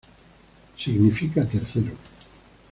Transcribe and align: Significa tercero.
Significa 0.75 1.45
tercero. 1.47 1.93